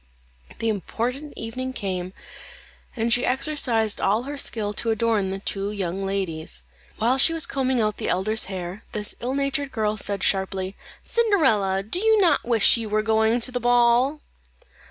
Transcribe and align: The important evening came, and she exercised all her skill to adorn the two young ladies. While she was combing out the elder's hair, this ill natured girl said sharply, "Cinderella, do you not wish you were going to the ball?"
The 0.57 0.67
important 0.67 1.33
evening 1.37 1.73
came, 1.73 2.13
and 2.95 3.13
she 3.13 3.23
exercised 3.23 4.01
all 4.01 4.23
her 4.23 4.35
skill 4.35 4.73
to 4.73 4.89
adorn 4.89 5.29
the 5.29 5.37
two 5.37 5.71
young 5.71 6.03
ladies. 6.07 6.63
While 6.97 7.19
she 7.19 7.33
was 7.35 7.45
combing 7.45 7.79
out 7.79 7.97
the 7.97 8.09
elder's 8.09 8.45
hair, 8.45 8.83
this 8.93 9.13
ill 9.19 9.35
natured 9.35 9.71
girl 9.71 9.97
said 9.97 10.23
sharply, 10.23 10.75
"Cinderella, 11.03 11.83
do 11.83 11.99
you 11.99 12.19
not 12.19 12.43
wish 12.43 12.77
you 12.77 12.89
were 12.89 13.03
going 13.03 13.41
to 13.41 13.51
the 13.51 13.59
ball?" 13.59 14.21